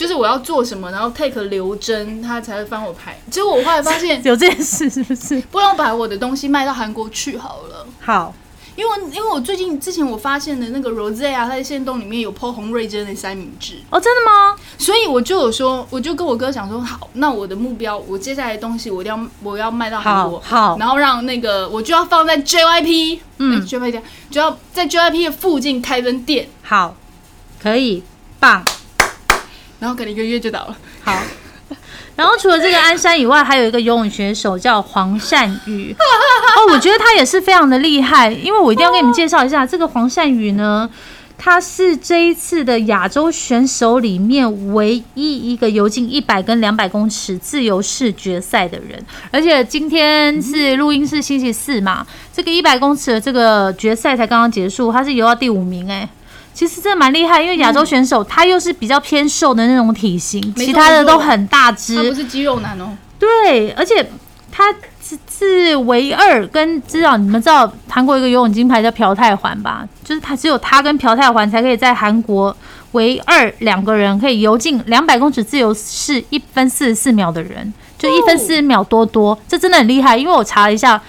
[0.00, 3.20] 就是我要做什么，然后 take 刘真，他才会翻我牌。
[3.30, 5.38] 结果我后来发现 有这件事，是不是？
[5.50, 7.86] 不然把我的东西卖到韩国去好了。
[8.00, 8.34] 好，
[8.76, 13.74] 因为因为我最近之前我发现的那个 Rose 啊，他在线洞里面有 po 洪瑞珍的三明治。
[13.90, 14.56] 哦，真的吗？
[14.78, 26.48] 所以我就有说，我就跟我哥讲说，好，那我的目标，我接下来的东西，我一定要我要卖到韩国，好，然后让那个我就要放在 JYP，嗯，JYP 就要在 JYP 的附近开分店。
[26.62, 26.96] 好，
[27.62, 28.02] 可以，
[28.38, 28.64] 棒。
[29.80, 30.76] 然后可能一个月就倒了。
[31.02, 31.12] 好，
[32.14, 35.92] 然后除了这个鞍山以外，还有一个游泳选手叫黄善宇。
[35.98, 40.88] 哦，我觉得他也是非常的厉害，因为我一定要给你们介绍一下这个黄善宇呢，
[41.38, 56.06] 他是这一次的亚洲选手里面唯一一个游进一百跟两百公尺自由式决赛的人，而且今天是录音是星期四嘛，这个一百公尺的这个决赛才刚刚结束，他是游到第五名哎。
[56.52, 61.96] 其实真的蛮厉害，因为亚洲选手他又是比较偏瘦的那种体型，其他的都很大只。
[61.96, 62.96] 他不是肌肉男哦。
[63.18, 64.06] 对，而且
[64.52, 64.70] 他
[65.02, 69.88] 是是唯二跟知道你们知道韩国一个游泳金牌叫朴泰桓吧？
[70.04, 72.54] 就是他只有他跟朴泰桓才可以在韩国
[72.92, 80.16] 唯二两个人可以游进两百公尺自由式一分四十四秒的人，就一分四十秒多多，这真的很厉害。
[80.16, 81.00] 因为我查了一下。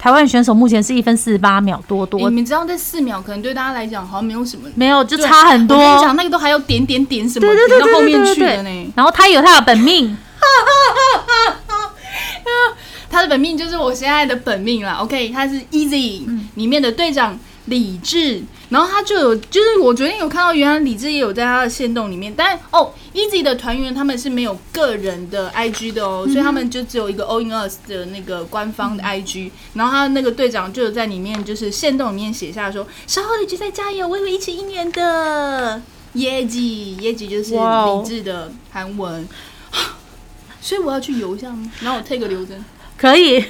[0.00, 5.76] 台湾选手目前是一分四十八秒多多，你们知道这四秒可能对大家来讲好像没有什么，没有就差很多。
[5.76, 8.92] 我跟你讲，那个都还有点点点什么点到后面去的呢。
[8.96, 10.16] 然后他有他的本命，
[13.10, 14.94] 他的本命就是我现在的本命啦。
[15.00, 17.38] OK，他是 Easy 里面的队长。
[17.70, 35.80] 李智，然后他就有，就是我昨天有看到，原来李智也有在他的线动里面，但哦，Easy 的团员他们是没有个人的 IG 的哦，所以他们就只有一个 All in Us 的那个官方的 IG，然后他那个队长就有在里面，就是线动里面写下说，稍后的决赛加油，我会一起应援的，
[36.14, 39.28] 耶吉耶吉就是李智的韩文，
[40.60, 41.70] 所以我要去游一下吗？
[41.80, 42.64] 然后我 take 个刘真
[42.98, 43.44] 可以，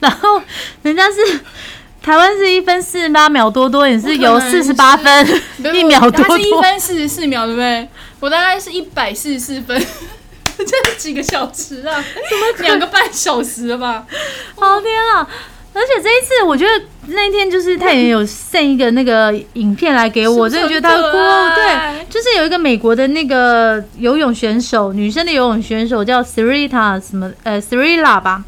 [0.00, 0.42] 然后
[0.82, 1.40] 人家是。
[2.02, 5.26] 台湾是一分四十八秒多多，你是有四十八分
[5.72, 6.50] 一秒多他是一。
[6.60, 7.88] 分四十四秒，对不对？
[8.18, 9.80] 我大概是一百四十四分，
[10.58, 12.04] 这是几个小时啊？
[12.58, 14.04] 两个半小时了吧？
[14.56, 15.28] 哦天啊！
[15.74, 21.16] 而且这一次，我觉得那一天就是太原有 send 一个那个影片来给我，真的觉得他哭。
[21.16, 28.44] 爱对，就是有一个美国的那个游泳选手，女生的游泳选手叫 Serita 什么呃 Serila 吧。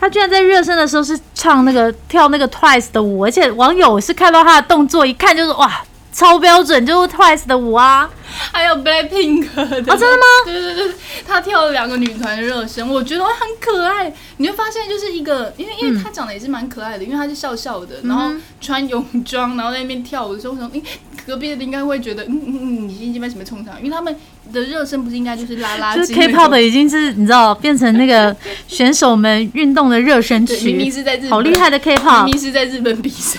[0.00, 8.10] 他居然在热身的时候是唱那个跳那个 Twice 的舞，而且网友是看到他的动作，一看就是哇，超标准，就是 Twice 的舞啊！
[8.52, 10.22] 还有 Blackpink 的哦，真的吗？
[10.44, 10.92] 对对对，
[11.26, 14.12] 他跳了两个女团的热身，我觉得很可爱。
[14.38, 20.82] 你会发现，就是一个，因为因为他长得也是蛮可爱的，因为他是笑笑的，然后穿泳装，然后在那边跳舞的时候，我想，诶，
[21.26, 23.76] 隔壁的应该会觉得，嗯嗯嗯，你今天什么冲上？
[23.78, 24.14] 因为他们
[24.52, 28.34] 的热身不是应该就是拉拉就 K-pop 已经是你知道变成那个
[28.66, 32.34] 选手们运动的热身对，明明曲，是在日本，好厉害的 K-pop 明。
[32.34, 33.38] 明是在日本比赛。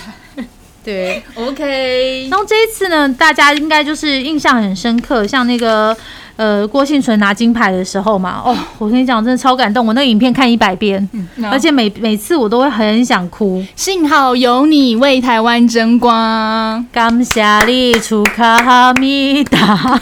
[0.84, 5.96] 对，OK，然后这一次呢，大家应该就是印象很深刻，像那个
[6.34, 11.08] 呃郭幸存拿金牌的时候嘛，哦，我跟你讲，真的超感动，我那个影片看一百遍，
[11.50, 13.64] 而且每每次我都会很想哭。
[13.76, 16.84] 幸好有你为台湾争光。
[16.90, 20.00] 感谢你出卡哈密达，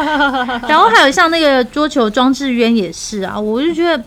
[0.66, 4.02] 然后还有像那个桌球庄智渊也是啊，我就觉得。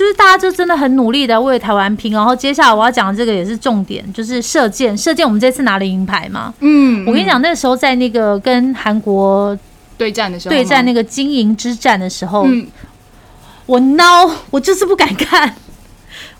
[0.00, 4.96] 就是大家就真的很努力的为台湾拼，然后接下来我要讲的这个也是重点，就是射箭。
[4.96, 9.54] 射箭我们这次拿了银牌嘛，嗯我跟你讲，那时候在那个跟韩国
[9.98, 12.66] 对战的时候，对战那个金银之战的时候，嗯，
[13.66, 15.54] 我孬，我就是不敢看。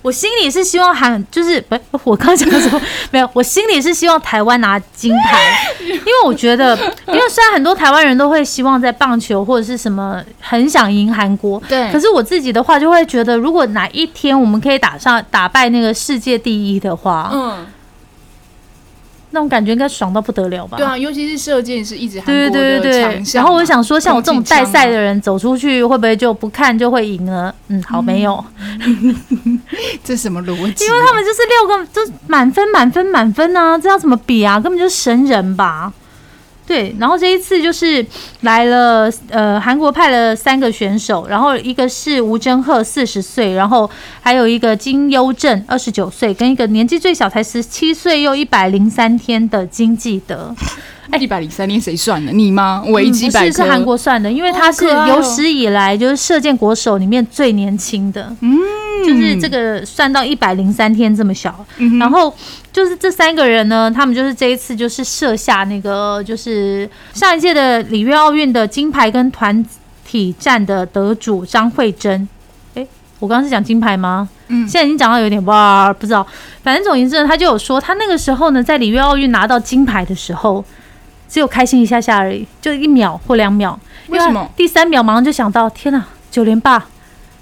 [0.02, 6.74] 我心里是希望韩，就是不，我刚刚讲的什么没有，我心里是希望台湾拿金牌， 因为我觉得，
[7.06, 17.66] 因为虽然很多台湾人都会希望在棒球或者是什么很想赢韩国，对，可是我自己的话就会觉得，如果哪一天我们可以打上打败那个世界第一的话，嗯，
[19.30, 20.76] 那种感觉应该爽到不得了吧？
[20.76, 27.54] 对啊，尤其是射箭是一直韩对国的对对对然后我想说，像我这种带赛的人走出去，会不会就不看就会赢呢？
[27.68, 28.44] 嗯，好，没有，
[28.80, 29.60] 枪
[30.04, 30.88] 这什么逻辑啊？
[30.88, 34.58] 因为他们就是六个，就是满分、满分、满分啊，这要怎么比啊？
[34.58, 35.92] 根本就是神人吧？
[36.70, 38.06] 对，然后这一次就是
[38.42, 50.54] 来了，呃，韩国派了三个选手，然后一个是吴珍赫，四十岁，然后还有一个金优正，二十九岁，跟一个年纪最小才十七岁又一百零三天的金济德。
[51.18, 52.32] 一百零三年谁算的？
[52.32, 52.82] 你吗？
[52.88, 58.58] 维基百科嗯是是韩国算的，因为他是有史以来就是射箭国手里面最年轻的，嗯，
[59.06, 61.64] 就是这个算到一百零三天这么小。
[61.78, 62.34] 嗯，然后
[62.72, 69.64] 就是这三个人呢，他们就是这一次就是设下那个就是上一届的里约奥运的金牌跟团
[70.06, 72.28] 体战的得主张慧珍。
[72.74, 72.86] 诶，
[73.18, 74.28] 我刚刚是讲金牌吗？
[74.48, 76.26] 嗯现在已经讲到有点哇，不知道。
[76.62, 80.64] 反正总而言之呢，他就有说，他那个时候呢，在里约奥运拿到金牌的时候，
[81.30, 83.78] 只有开心一下下而已，就一秒或两秒。
[84.08, 84.50] 为什么？
[84.56, 86.84] 第三秒马上就想到，天哪，九连霸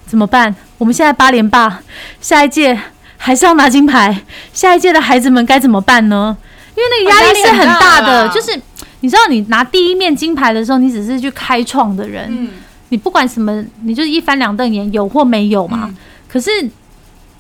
[0.07, 0.55] 怎么办？
[0.77, 1.81] 我们现在八连霸，
[2.21, 2.79] 下一届
[3.17, 4.23] 还是要拿金牌，
[4.53, 6.37] 下一届的孩子们该怎么办呢？
[6.77, 8.61] 因为那个压力是很大的，就是
[9.01, 12.51] 你知道，你拿第一面金牌的时候，你只是去开创的人，嗯，
[12.91, 15.87] 你不管什么，你就是一翻两瞪眼，有或没有嘛。
[15.89, 15.97] 嗯
[16.31, 16.51] 可是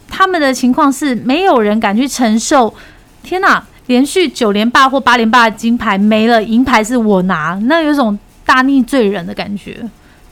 [0.08, 2.72] 他们的情况是，没有人敢去承受。
[3.22, 9.84] 天哪，连续九连霸或八连霸的金牌没了，银牌是我拿，那有一种大逆罪人的感觉。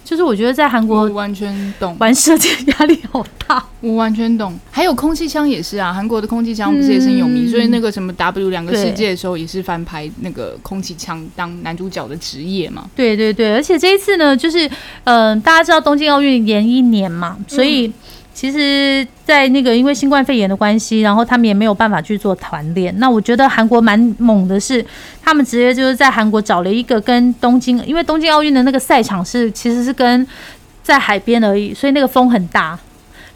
[0.05, 3.61] 就是我觉得在韩国完全懂，玩射箭压力好大。
[3.81, 4.57] 我完全懂。
[4.71, 12.88] 还有空气枪也是啊，韩国的空气枪不是也是很有名，嗯所以那个什么 W 两个世界的时候也是翻拍那个空气枪当男主角的职业嘛。
[12.95, 14.69] 对对对，而且这一次呢，就是
[15.03, 17.92] 嗯、呃大家知道东京奥运延一年嘛，所以
[18.37, 22.94] 其实，在那个因为新冠肺炎的关系，然后他们也没有办法去做团练。
[22.99, 24.85] 那我觉得韩国蛮猛的是，
[25.22, 30.27] 他们直接就是在韩国找了一个跟东京，因为东京奥运的那个赛场是其实是跟
[30.83, 32.79] 在海边而已，所以那个风很大，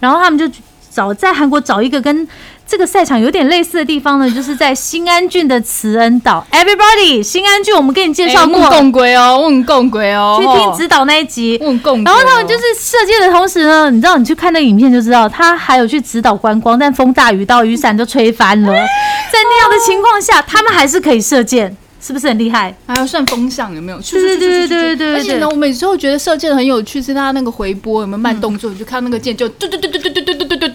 [0.00, 0.46] 然后他们就
[0.90, 2.28] 找在韩国找一个跟
[2.70, 6.46] 这个赛场有点类似的地方呢，就是在新安郡的慈恩岛。
[6.52, 11.59] Everybody，新安郡我们给你介绍过，问共规哦，问共规哦，去听指导那一集。
[11.61, 12.04] 问共。
[12.04, 18.72] 然后他们就是射箭的同时呢，你知道你去看那个影片就知道，他还有去指导观光，但风大雨到，雨伞都吹翻了。
[18.72, 22.72] 在那样的情况下，他们还是可以射箭，是不是很厉害？
[22.87, 23.98] 还要算风向有没有？
[24.00, 30.68] 对对对对对对而且呢，我每次会觉得射箭很有趣，是它那个回波有没有慢动作，你就看那个箭就嘟嘟嘟嘟嘟嘟嘟嘟嘟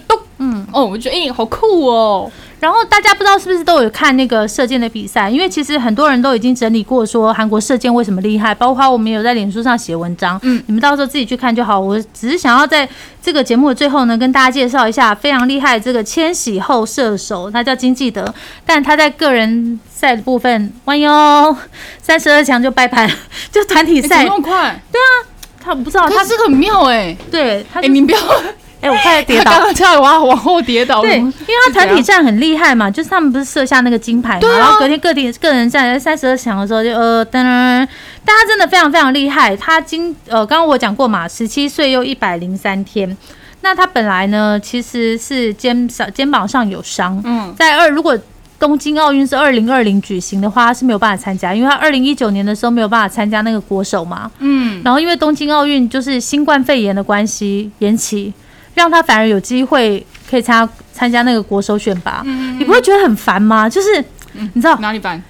[0.75, 2.29] 哦，我觉得哎、好酷哦。
[2.59, 5.29] 然后大家不知道是不是都有看那个射箭的比赛？
[5.29, 11.79] 因为其实很多人都已经整理过说韩国射箭为什么厉害，包括我们有在脸书上写文章，嗯你们到时候自己去看就好。
[11.79, 12.87] 我只是想要在
[13.21, 18.33] 这个节目的最后呢，跟大家介绍一下非常厉害这个千禧后射手，他叫金继德，
[18.65, 21.55] 但他在个人赛的部分，弯腰
[22.01, 23.07] 三十二强就拜盘，
[23.51, 24.81] 就团体赛么那么快？
[25.61, 28.19] 他不知道他他这个很妙哎，哎，对他就你不要，
[28.85, 29.65] 哎、我快跌倒刚倒。
[29.65, 31.01] 刚差点往往后跌倒。
[31.01, 31.33] 对，因为
[31.65, 37.87] 他团体战很厉害嘛，就是他们不是设下那个金牌嘛，啊然后隔天个体个人战在三十二强的时候就呃噔噔，噔
[38.23, 39.55] 但他真的非常非常厉害。
[39.57, 43.15] 他今呃刚刚我讲过嘛，十七岁又一百零三天，
[43.61, 48.17] 那他本来呢其实是肩上肩膀上有伤，嗯，在二如果
[48.57, 54.31] 东京奥运是二零二零举行的话，他是没有办法参加，因为他二零一九年的时候没有办法参加那个国手嘛。
[54.39, 58.33] 嗯，然后因为东京奥运就是新冠肺炎的关系延期，
[58.75, 62.21] 让他反而有机会可以参加参加那个国手选拔。
[62.25, 63.67] 嗯你不会觉得很烦吗？
[63.67, 65.21] 就是你知道，哪里烦？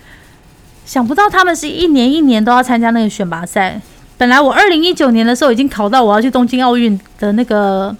[0.85, 3.79] 想不到他们是一年一年都要参加那个选拔赛。
[4.17, 7.95] 本来我二零一九年的时候已经考到我要去东京奥运的那个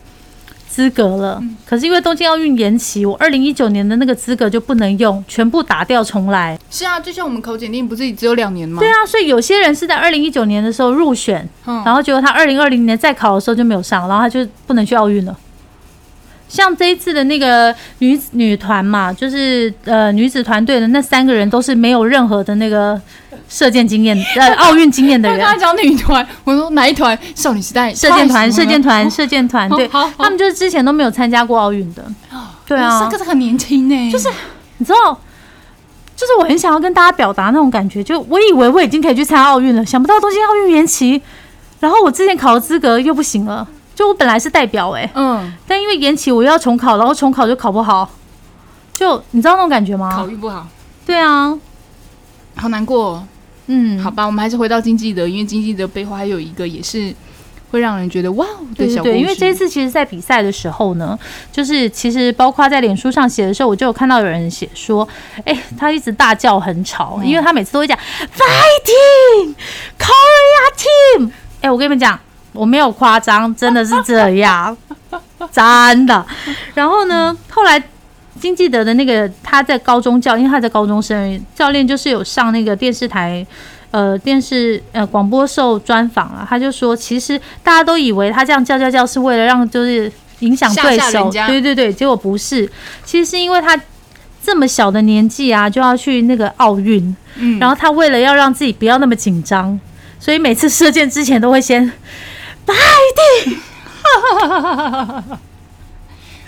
[0.75, 6.59] 资格了，可是因为东京奥运延期，我二零一九年的那个资格就不能用，全部打掉重来。
[6.69, 8.81] 是啊，就像我们考检定不是只有两年吗？
[8.81, 15.33] 对啊，所以有些人是在二零一九年的时候入选，嗯，然后结果他二零二零年再考的时候就没有上，然后他就不能去奥运了。
[16.47, 22.99] 像这一次的那个女子女团嘛，就是呃女子团队的那三个人都是没有任何的那个
[23.49, 25.39] 射箭经验、 呃奥运经验的人。
[25.39, 27.17] 他刚才讲女团，我说哪一团？
[27.33, 32.05] 少女时代射箭团、射箭团、哦射箭团，对，好好他们就是之前都没有参加过奥运的。
[32.65, 34.29] 对啊这，个很年轻呢，就是
[34.77, 35.19] 你知道，
[36.15, 41.21] 就是我很想要跟大家表达那种感觉，就我以为我已经可以去参加奥运了，想不到东京奥运延期，
[41.79, 43.67] 然后我之前考的资格又不行了。
[43.95, 48.07] 就我本来是代表哎、嗯，但因为延期，我又要重考，然后重考就考不好，
[48.93, 50.11] 就你知道那种感觉吗？
[50.13, 50.67] 考运不好，
[51.05, 51.57] 对啊，
[52.55, 53.27] 好难过哦。
[53.67, 57.11] 嗯，好吧，我们还是回到经济的，因为经济的背后还有一个也是
[57.71, 59.17] 会让人觉得哇对对对，小故事。
[59.17, 61.17] 因为这一次其实，在比赛的时候呢，
[61.51, 65.07] 就是其实包括在脸书上写的时候，我就有看到有人写说，
[65.45, 69.55] 哎、他一直大叫很吵，因为他每次都会讲 fighting
[69.97, 71.31] Korea team。
[71.61, 72.19] 哎、我跟你们讲，
[72.55, 74.75] 我没有夸张，真的是这样，
[75.51, 76.25] 真的。
[76.73, 77.81] 然后呢，后来。
[78.37, 83.43] 金基德的那个他在高中教，因为他在高中生教练就是有上那个电视台
[83.91, 92.69] 呃电视呃广播受专访啊，他就说，其实大家都以为他这样叫叫叫是为了让就是影响对手对对对，结果不是，
[93.05, 93.79] 其实是因为他
[94.43, 99.79] 这么小的年纪啊就要去那个奥运，嗯，然后他为了要让自己不要那么紧张，
[100.19, 101.89] 所以每次射箭之前都会先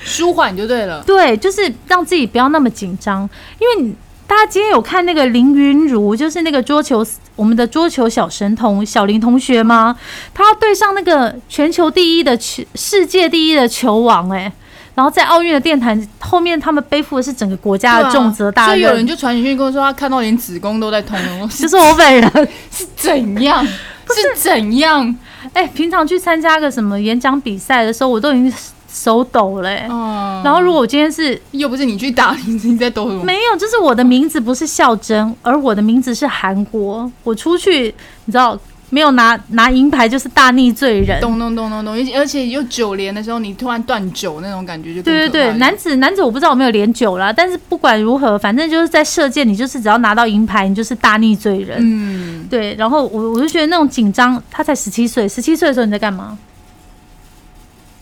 [0.03, 1.03] 舒缓就对了。
[1.05, 3.93] 对，就是让自己不要那么紧张，因为你
[4.25, 9.97] 大家今天有看那个林云如，就是那个桌球我们的桌球小神童小林同学吗？
[10.33, 14.51] 他要对上那个全球第一的球，世界第一的球王、哎。
[14.95, 21.15] 然后在奥运的殿堂后面，他们背负的是整个国家的重责大啊所以有人，就传简讯跟我说，他看到连子宫都在痛
[21.53, 22.31] 就是我本人。
[22.71, 23.63] 是怎样？
[23.65, 25.15] 是怎样？
[25.53, 28.53] 哎、平常去参加个什么演讲比赛的时候，我都已经
[28.89, 33.23] 手抖了、哎嗯，然后如果我今天是又不是你去打，你你在抖什么？
[33.23, 37.09] 没有，就是我的名字不是孝真，而我的名字是韩国。
[37.23, 37.93] 我出去，
[38.25, 38.57] 你知道，
[38.89, 41.19] 没有拿拿银牌就是大逆罪人。
[41.19, 51.77] 咚咚咚咚咚，而且而且又九连的时候，你突然断九那种感觉就对对对，男子男子我不知道有没有连九啦，但是不管如何，反正就是在射箭，你就是只要拿到银牌，你就是大逆罪人。
[51.81, 56.37] 嗯，对，然后我我就觉得那种紧张，他才十七岁，十七岁的时候你在干嘛？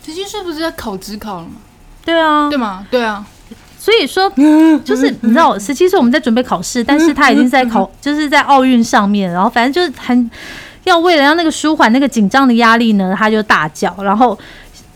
[0.06, 1.54] 十七岁不是在考职考了吗？
[2.06, 2.86] 对啊，对吗？
[2.92, 3.26] 对啊，
[3.80, 4.32] 所以说，
[4.86, 10.30] 就是你知道，十七岁我们在准备考试，但是他已经在考， 就是在奥运上面，然后反正就是很
[10.86, 14.38] 要为了让那个舒缓那个紧张的压力呢，他就大叫，然后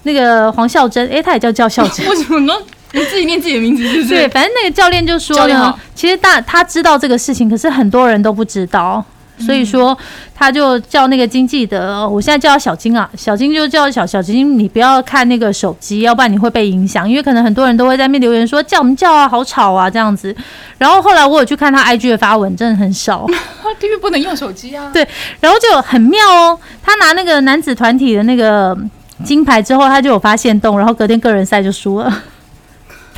[0.03, 2.03] 那个黄孝珍，诶，他也叫叫孝珍。
[2.09, 2.53] 为什么呢？
[2.91, 9.05] 你自己念自己的名字是不对，反正那个教练就说呢其实大他知道这个事情，可是很多人都不知道，
[9.39, 9.97] 所以说
[10.35, 20.35] 他就叫那个经纪的，我现在叫他小金啊，小金就叫小小金，你不要看那个手机，要不然你会被影响，因为可能很多人都会在那边留言说叫我们叫啊，好吵啊这样子。
[20.77, 23.25] 然后后来我有去看他 IG 的发文，真的很少，
[23.81, 24.89] 因为不能用手机啊。
[24.93, 25.07] 对
[25.39, 28.77] 然后就很妙哦，他拿那个男子团体的那个
[29.23, 32.23] 金牌之后，他就有发现动，然后隔天个人赛就输了。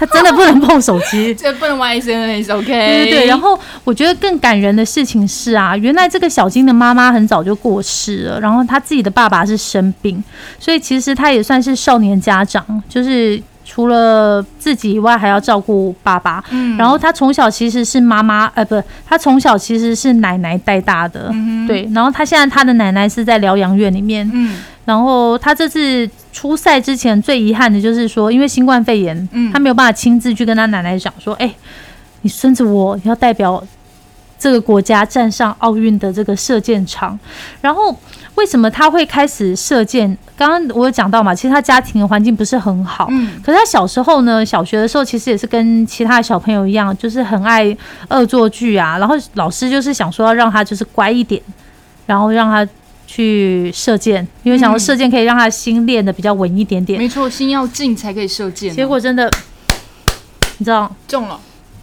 [0.01, 2.65] 他真的不能碰手机， 这不能玩 SNS，OK？
[2.65, 10.23] 对对对，然后我觉得更感人的事情是啊，原来这个小金的妈妈很早就过世了，然后他自己的爸爸是生病，
[10.57, 16.43] 所以其实他也算是少年家长，就是除了自己以外，还要照顾爸爸。
[16.49, 21.29] 嗯然后他从小其实是妈妈，呃，不，他从小其实是奶奶带大的。
[21.31, 31.53] 嗯，对，然后他现在他的奶奶是在疗养院里面，嗯然后他这次出赛之前最遗憾的就是说，因为新冠肺炎，嗯他没有办法亲自去跟他奶奶讲说，哎、
[32.21, 33.63] 你孙子我要代表
[34.39, 37.19] 这个国家站上奥运的这个射箭场。
[37.59, 37.95] 然后
[38.35, 40.17] 为什么他会开始射箭？
[40.35, 43.07] 刚刚我有讲到嘛，其实他家庭的环境不是很好。
[43.11, 47.75] 嗯可是他小时候呢，小学的时候其实也是跟其他的小朋友一样，就是很爱
[48.09, 48.97] 恶作剧啊。
[48.97, 51.39] 然后老师就是想说要让他就是乖一点，
[52.07, 52.67] 然后让他
[53.13, 56.97] 去射箭，因为想说嗯射箭可以让他心练的比较稳一点点。
[56.97, 58.73] 没错，心要静才可以射箭哦。
[58.73, 59.29] 结果真的，
[60.59, 61.37] 你知道，中了，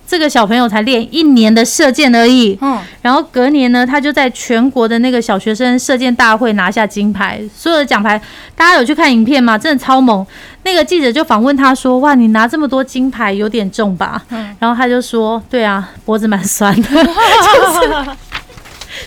[0.06, 8.18] 这个小朋友才练一年的射箭而已，嗯，然后隔年呢，他就在全国的那个小学生射箭大会拿下金牌，所有的奖牌，
[8.56, 9.58] 大家有去看影片吗？
[9.58, 10.26] 真的超猛。
[10.64, 18.10] 那个记者就访问他说：“哇，你拿这么多金牌，有点重吧？”嗯然后他就说：“对啊，脖子蛮酸的。” 就是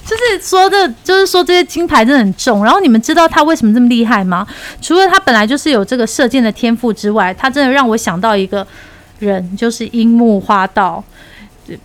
[0.05, 2.63] 就是说这，就是说这些金牌真的很重。
[2.63, 4.45] 然后你们知道他为什么这么厉害吗？
[4.81, 8.65] 除了他本来就是有这个射箭的天赋之外，他真的让我想到一个
[9.19, 11.03] 人，就是樱木花道。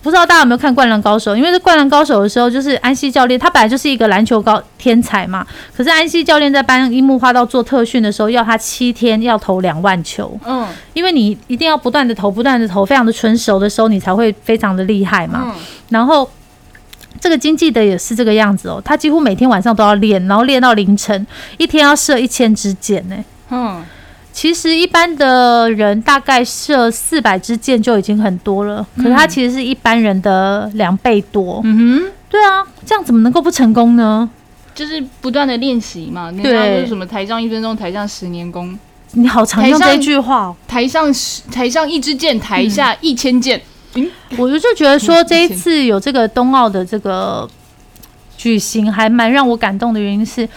[0.01, 1.31] 不知道大家有没有看《灌篮高手》？
[1.35, 5.47] 因为这《灌篮高手》的时候，就是安西教练，他本来就是一个篮球高天才嘛。
[5.73, 15.53] 可是安西教练在帮樱木花道做特训的时候，要他七天要投两万球，嗯因为你一定要不断的投，不断的投，非常的纯熟的时候，你才会非常的厉害嘛。
[15.55, 16.29] 嗯然后
[17.19, 21.25] 这个经济的也是这个样子哦，他几乎每天晚上都要练，然后练到凌晨，
[21.57, 23.15] 一天要射一千支箭呢。
[23.49, 23.83] 嗯，
[24.31, 31.61] 其实一般的人大概射四百支箭就已经很多了，可是他其实是一般人的两倍多。
[31.63, 32.11] 嗯哼。
[32.29, 34.29] 对啊，这样怎么能够不成功呢？
[34.75, 38.77] 就是不断的练习嘛，人对家说什么台上一分钟，台下十年功，
[39.13, 43.61] 你好常用这句话哦、台上十台上一支箭，台下一千箭。
[44.37, 47.47] 我就觉得说嗯这一次有这个冬奥的这个
[48.37, 50.47] 举行，还蛮让我感动的原因是，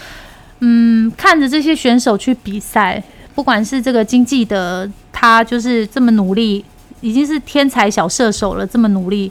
[0.60, 3.02] 嗯，看着这些选手去比赛，
[3.34, 6.64] 不管是这个经济的他就是这么努力，
[7.00, 9.30] 已经是天才小射手了，这么努力。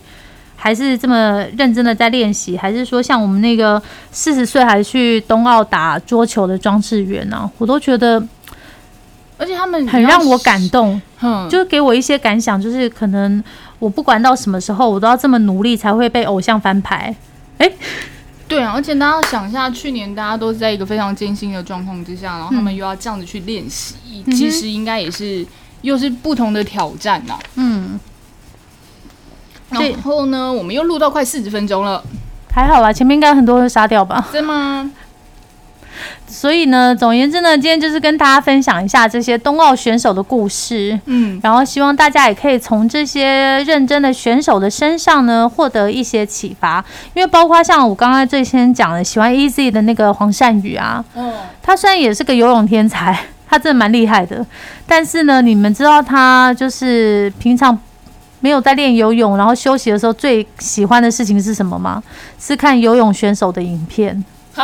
[0.61, 3.81] 还是这么认真的在练习，还是说像我们那个
[4.11, 7.49] 四十岁还去冬奥打桌球的庄智渊呢？
[7.57, 8.21] 我都觉得
[9.37, 11.01] 而且他们很让我感，动。
[11.21, 13.41] 嗯，就给我一些感想，就是可能
[13.79, 17.15] 我不管到什么时候，我都要这么努力才会被偶像翻牌。
[18.47, 25.45] 对啊，而且大家想一下，去年大家都是在一个非常艰辛的状况之下，然后他们又要这样子去练习，嗯其实应该也是
[25.81, 27.37] 又是不同的挑战呐。
[27.55, 27.99] 嗯，
[29.71, 32.03] 对然后呢，我们又录到快四十分钟了，
[32.51, 34.27] 还好啦，前面应该很多人杀掉吧。
[34.33, 34.89] 真吗？
[36.29, 40.97] 所以呢，总而言之呢，今天就是跟大家分享一下这些冬奥选手的故事。
[41.05, 46.83] 嗯，然后希望大家也可以从这些认真的选手的身上呢，获得一些启发。
[47.15, 54.45] 因为包括像我刚刚最先讲的，喜欢 Easy 的那个黄善宇啊，嗯，他虽然也是个游泳天才，他真的蛮厉害的，
[54.85, 57.77] 但是呢，你们知道他就是平常
[58.39, 62.01] 没有在练游泳，然后休息的时候最喜欢的事情是什么吗？
[62.39, 64.23] 是看游泳选手的影片，
[64.55, 64.63] 啊，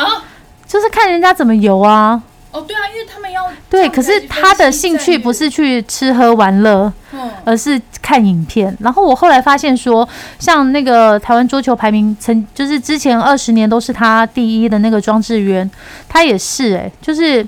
[0.68, 2.22] 就是看人家怎么游啊。
[2.52, 8.74] 哦，对啊，因为他们要对，可是他的兴趣不是去吃喝玩乐，嗯而是看影片。
[8.80, 10.08] 然后我后来发现说，
[10.40, 15.70] 像那个台湾桌球排名曾就是之前二十年都是他第一的那个庄智渊，
[16.08, 17.46] 他也是诶、就是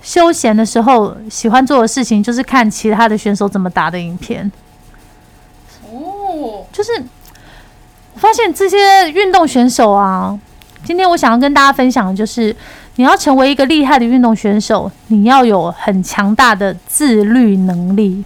[0.00, 4.48] 休闲的时候喜欢做的事情就是看其他的选手怎么打的影片。
[5.90, 6.92] 哦，就是
[8.14, 10.38] 我发现这些运动选手啊，
[10.84, 12.54] 今天我想要跟大家分享的就是，
[12.96, 18.24] 你要成为一个厉害的运动选手，你要有很强大的自律能力。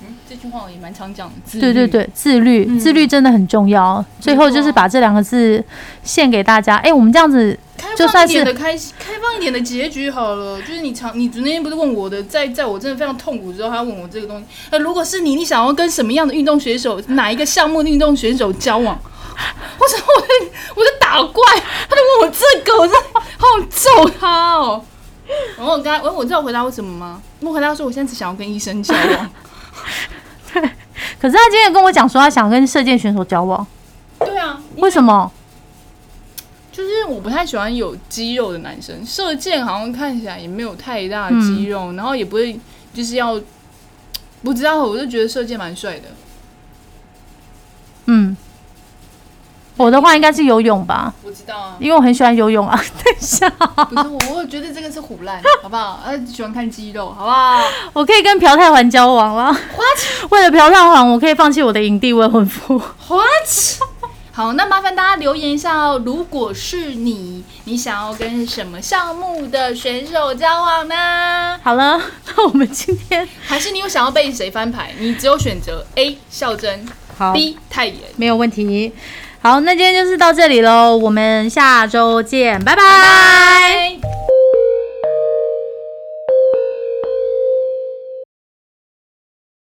[0.00, 4.04] 嗯，这句话我也蛮常讲的，自律，对对对，自律，嗯自律真的很重要。
[4.20, 5.62] 最后就是把这两个字
[6.04, 6.76] 献给大家。
[6.76, 18.98] 哎、我们这样子，开就算是放一点的开开放一点的结局好了，就是你常你昨天不是问我的，在在我真的非常痛苦之后，他问我这个东西，呃，如果是你，你想要跟什么样的运动选手，哪一个项目的运动选手交往？
[19.78, 21.42] 我说我在我在打怪，
[21.88, 24.84] 他就问我这个，我真的好想揍他哦。
[25.56, 27.22] 然后我刚才我我知道我回答我什么吗？
[27.40, 29.30] 我回答说我现在只想要跟医生交往。
[31.18, 33.66] 可是他今天跟我讲说，他想跟射箭选手交往，
[34.18, 35.32] 对啊，为什么？
[36.70, 42.60] 就是我不太喜欢有肌肉的男生，射箭好像看起来也没有太大的肌肉，然后也不会
[42.92, 43.40] 就是要
[44.42, 46.08] 不知道，我就觉得射箭蛮帅的。
[48.04, 48.36] 嗯，
[49.76, 52.82] 我的话应该是游泳吧，我知道啊，因为我很喜欢游泳啊。
[53.04, 56.00] 等一下，不是我，我觉得这个是虎烂，好不好？
[56.06, 57.62] 呃，喜欢看肌肉，好不好？
[57.92, 59.54] 我可以跟朴泰桓交往了。
[60.30, 62.80] 为了朴泰桓，我可以放弃我的影帝未婚夫。
[63.08, 63.22] What？
[64.32, 66.02] 好，那麻烦大家留言一下哦。
[66.04, 71.58] 如果是你，你想要跟什么项目的选手交往呢？
[71.62, 74.94] 好了，那我们今天还是你有想要被谁翻牌？
[74.98, 77.96] 你只有选择 A 孝真好，B 泰妍。
[78.16, 78.92] 没有问题。
[79.46, 83.96] 好，那今天就是到这里喽，我们下周见，拜拜。